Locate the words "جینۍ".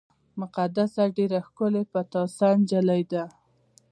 2.69-3.03